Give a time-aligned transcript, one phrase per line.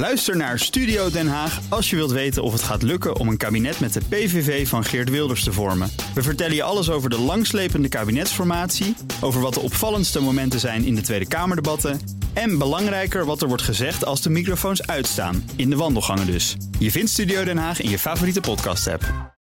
[0.00, 3.36] Luister naar Studio Den Haag als je wilt weten of het gaat lukken om een
[3.36, 5.90] kabinet met de PVV van Geert Wilders te vormen.
[6.14, 10.94] We vertellen je alles over de langslepende kabinetsformatie, over wat de opvallendste momenten zijn in
[10.94, 12.00] de Tweede Kamerdebatten
[12.32, 16.56] en belangrijker wat er wordt gezegd als de microfoons uitstaan, in de wandelgangen dus.
[16.78, 19.34] Je vindt Studio Den Haag in je favoriete podcast-app.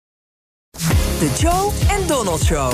[1.20, 2.74] De Joe en Donald Show.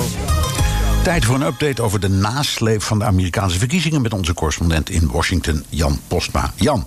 [1.02, 5.10] Tijd voor een update over de nasleep van de Amerikaanse verkiezingen met onze correspondent in
[5.10, 6.52] Washington, Jan Postma.
[6.56, 6.86] Jan,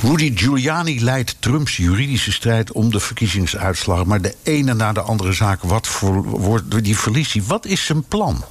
[0.00, 5.32] Rudy Giuliani leidt Trumps juridische strijd om de verkiezingsuitslag, maar de ene na de andere
[5.32, 7.42] zaak, wat voor, die verliest hij.
[7.42, 8.44] Wat is zijn plan?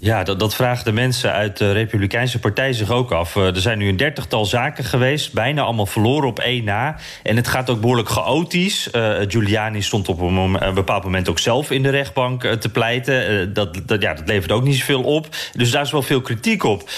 [0.00, 3.36] Ja, dat, dat vragen de mensen uit de Republikeinse Partij zich ook af.
[3.36, 6.96] Eh, er zijn nu een dertigtal zaken geweest, bijna allemaal verloren op één na.
[7.22, 8.88] En het gaat ook behoorlijk chaotisch.
[8.92, 13.52] Uh, Giuliani stond op een, bepaald moment ook zelf in de rechtbank uh, te pleiten.
[13.52, 15.28] dat, dat, ja, dat levert ook niet zoveel op.
[15.52, 16.90] Dus daar is wel veel kritiek op.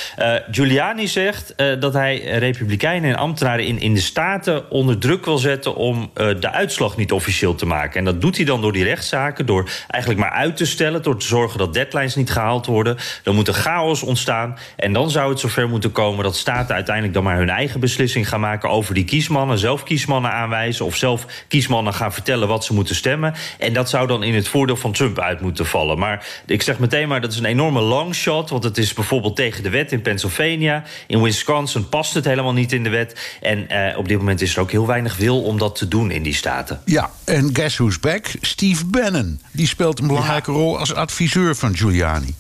[0.51, 5.75] Giuliani zegt dat hij Republikeinen en ambtenaren in, in de Staten onder druk wil zetten
[5.75, 7.99] om de uitslag niet officieel te maken.
[7.99, 11.19] En dat doet hij dan door die rechtszaken, door eigenlijk maar uit te stellen, door
[11.19, 12.90] te zorgen dat deadlines niet gehaald worden.
[13.23, 14.59] Dan moet er chaos ontstaan.
[14.77, 18.29] En dan zou het zover moeten komen dat staten uiteindelijk dan maar hun eigen beslissing
[18.29, 19.59] gaan maken over die kiesmannen.
[19.59, 23.35] Zelf kiesmannen aanwijzen of zelf kiesmannen gaan vertellen wat ze moeten stemmen.
[23.59, 25.99] En dat zou dan in het voordeel van Trump uit moeten vallen.
[25.99, 28.51] Maar ik zeg meteen maar dat is een enorme long shot.
[28.51, 30.83] Want het is bijvoorbeeld tegen de wet in Pennsylvania.
[31.07, 33.37] In Wisconsin past het helemaal niet in de wet.
[33.41, 36.11] En eh, op dit moment is er ook heel weinig wil om dat te doen
[36.11, 36.81] in die staten.
[36.85, 38.27] Ja, en guess who's back?
[38.41, 39.41] Steve Bannon.
[39.53, 42.35] Die speelt een belangrijke rol als adviseur van Giuliani.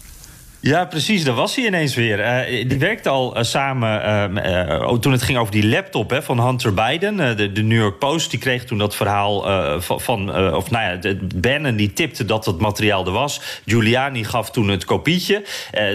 [0.62, 1.24] Ja, precies.
[1.24, 2.18] Daar was hij ineens weer.
[2.18, 6.40] Uh, die werkte al uh, samen uh, toen het ging over die laptop hè, van
[6.40, 7.36] Hunter Biden.
[7.36, 10.36] De, de, New York Post die kreeg toen dat verhaal van...
[10.54, 13.60] of nou ja, Bannon die tipte dat het materiaal er was.
[13.66, 15.44] Giuliani gaf toen het kopietje.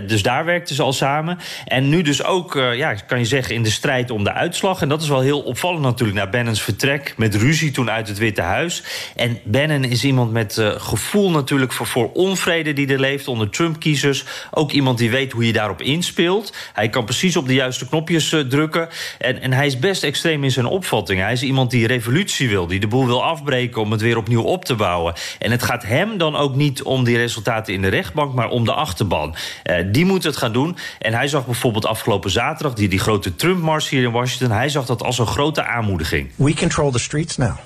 [0.08, 1.38] dus daar werkten ze al samen.
[1.66, 4.82] En nu dus ook, ja, kan je zeggen, in de strijd om de uitslag.
[4.82, 6.20] En dat is wel heel opvallend natuurlijk...
[6.20, 8.84] na Bannons vertrek met ruzie toen uit het Witte Huis.
[9.16, 14.24] En Bannon is iemand met gevoel natuurlijk voor, voor onvrede die er leeft onder Trump-kiezers
[14.56, 16.54] ook iemand die weet hoe je daarop inspeelt.
[16.74, 18.90] Hij kan precies op de juiste knopjes uh, drukken.
[19.18, 21.22] En, en hij is best extreem in zijn opvatting.
[21.22, 24.42] Hij is iemand die revolutie wil, die de boel wil afbreken om het weer opnieuw
[24.42, 25.14] op te bouwen.
[25.40, 28.66] En het gaat hem dan ook niet om die resultaten in de rechtbank, maar om
[28.66, 29.36] de achterban.
[29.64, 30.78] Uh, die moet het gaan doen.
[31.00, 34.58] En hij zag bijvoorbeeld afgelopen zaterdag die, die grote Trump-mars hier in Washington.
[34.58, 36.32] Hij zag dat als een grote aanmoediging.
[36.36, 37.58] We control the streets now.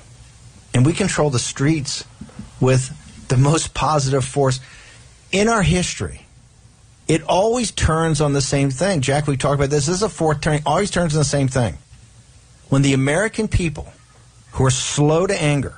[0.72, 2.04] And we control the streets
[2.58, 2.90] with
[3.26, 4.60] the most positive force
[5.28, 6.20] in our history.
[7.10, 9.00] It always turns on the same thing.
[9.00, 9.86] Jack, we talked about this.
[9.86, 11.76] This is a fourth turning, always turns on the same thing.
[12.68, 13.92] When the American people,
[14.52, 15.74] who are slow to anger,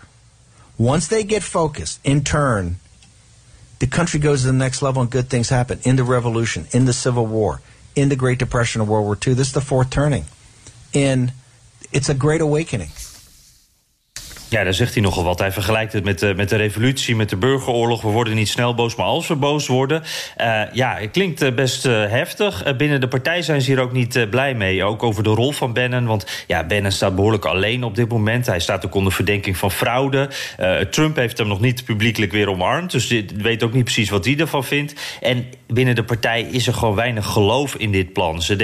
[0.76, 2.76] once they get focused, in turn,
[3.78, 5.80] the country goes to the next level and good things happen.
[5.84, 7.62] In the Revolution, in the Civil War,
[7.96, 9.32] in the Great Depression of World War II.
[9.32, 10.26] This is the fourth turning.
[10.92, 11.32] In
[11.92, 12.90] it's a great awakening.
[14.52, 15.38] Ja, daar zegt hij nogal wat.
[15.38, 18.02] Hij vergelijkt het met de, met de revolutie, met de burgeroorlog.
[18.02, 20.02] We worden niet snel boos, maar als we boos worden.
[20.40, 22.76] Uh, ja, het klinkt eh, best uh, heftig.
[22.76, 24.84] binnen de partij zijn ze hier ook niet blij mee.
[24.84, 26.06] Ook over de rol van Bannon.
[26.06, 28.46] Want ja, Bannon staat behoorlijk alleen op dit moment.
[28.46, 30.28] Hij staat ook onder verdenking van fraude.
[30.90, 32.90] Trump heeft hem nog niet publiekelijk weer omarmd.
[32.90, 34.94] Dus weet ook niet precies wat hij ervan vindt.
[35.20, 38.42] En binnen de partij is er gewoon weinig geloof in dit plan.
[38.42, 38.56] Ze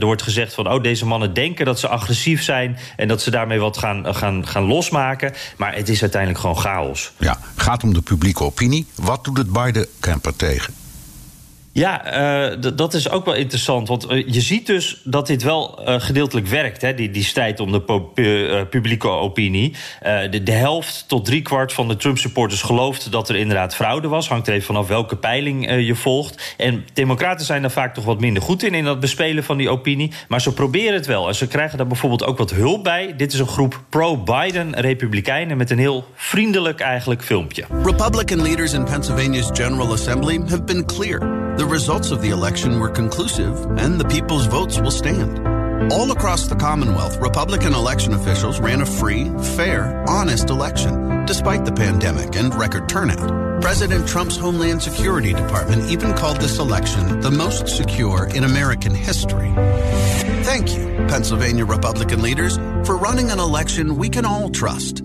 [0.00, 2.78] er wordt gezegd van, oh, deze mannen denken dat ze agressief zijn...
[2.96, 5.17] en dat ze daarmee wat gaan, gaan, gaan losmaken.
[5.56, 7.12] Maar het is uiteindelijk gewoon chaos.
[7.18, 8.86] Ja, gaat om de publieke opinie.
[8.94, 10.74] Wat doet het Biden-camper tegen?
[11.78, 12.18] Ja,
[12.50, 13.88] uh, dat is ook wel interessant.
[13.88, 17.60] Want uh, je ziet dus dat dit wel uh, gedeeltelijk werkt, hè, die, die strijd
[17.60, 19.74] om de publieke opinie.
[20.30, 24.28] De, de, helft tot driekwart van de Trump-supporters gelooft dat er inderdaad fraude was.
[24.28, 26.54] Hangt er even vanaf welke peiling je volgt.
[26.56, 29.68] En Democraten zijn daar vaak toch wat minder goed in, in dat bespelen van die
[29.68, 30.12] opinie.
[30.28, 31.28] Maar ze proberen het wel.
[31.28, 33.14] En ze krijgen daar bijvoorbeeld ook wat hulp bij.
[33.16, 37.64] Dit is een groep pro-Biden-republikeinen met een heel vriendelijk eigenlijk filmpje.
[37.82, 41.47] Republican leaders in Pennsylvania's General Assembly have been clear.
[41.58, 45.40] The results of the election were conclusive, and the people's votes will stand.
[45.92, 51.72] All across the Commonwealth, Republican election officials ran a free, fair, honest election, despite the
[51.72, 53.60] pandemic and record turnout.
[53.60, 59.52] President Trump's Homeland Security Department even called this election the most secure in American history.
[60.44, 62.56] Thank you, Pennsylvania Republican leaders,
[62.86, 65.02] for running an election we can all trust.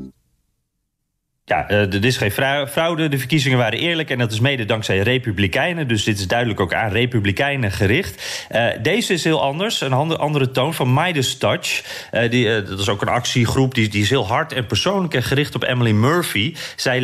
[1.46, 2.32] Ja, er is geen
[2.68, 3.08] fraude.
[3.08, 4.10] De verkiezingen waren eerlijk.
[4.10, 5.88] En dat is mede dankzij Republikeinen.
[5.88, 8.46] Dus dit is duidelijk ook aan Republikeinen gericht.
[8.52, 9.82] Uh, deze is heel anders.
[9.82, 11.84] Een andere toon van Midas Touch.
[12.12, 13.76] Uh, dat is ook een actiegroep.
[13.76, 16.56] Die, die is heel hard en persoonlijk en gericht op Emily Murphy.
[16.76, 17.02] Zij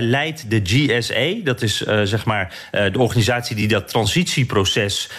[0.00, 1.44] leidt de GSA.
[1.44, 5.10] Dat is zeg maar de organisatie die dat transitieproces.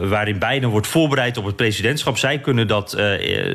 [0.00, 2.18] waarin Biden wordt voorbereid op het presidentschap.
[2.18, 2.96] Zij kunnen dat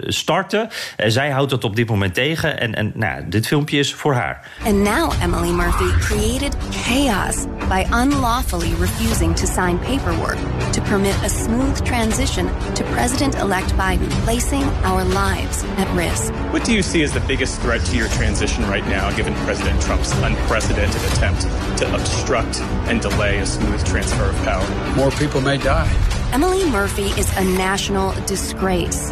[0.07, 0.69] starten.
[0.97, 2.59] zij houdt dat op dit moment tegen.
[2.59, 4.42] En, en nou, dit filmpje is voor haar.
[4.61, 10.37] And now Emily Murphy created chaos by unlawfully refusing to sign paperwork
[10.73, 16.33] to permit a smooth transition to President elect Biden, placing our lives at risk.
[16.53, 19.81] What do you see as the biggest threat to your transition right now, given President
[19.81, 21.41] Trump's unprecedented attempt
[21.79, 24.95] to obstruct and delay a smooth transfer of power?
[24.95, 25.91] More people may die.
[26.31, 29.11] Emily Murphy is a national disgrace.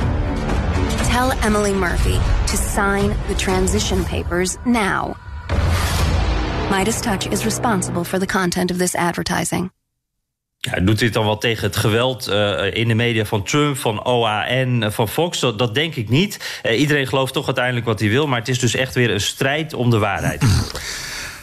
[0.98, 5.16] Tell Emily Murphy to sign the transition papers now.
[6.72, 9.72] Midas Touch is responsible for the content of this advertising.
[10.58, 14.06] Ja, doet dit dan wel tegen het geweld uh, in de media van Trump, van
[14.06, 15.40] OAN, van Fox?
[15.40, 16.62] Dat, dat denk ik niet.
[16.66, 19.22] Uh, iedereen gelooft toch uiteindelijk wat hij wil, maar het is dus echt weer een
[19.22, 20.44] strijd om de waarheid.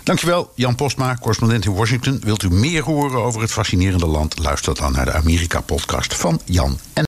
[0.05, 2.21] Dankjewel, Jan Postma, correspondent in Washington.
[2.25, 4.39] Wilt u meer horen over het fascinerende land?
[4.39, 7.08] Luister dan naar de Amerika-podcast van Jan en